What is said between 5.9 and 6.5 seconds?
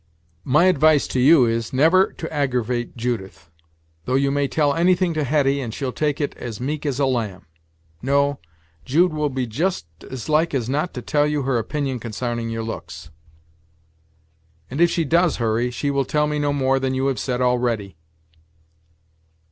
take it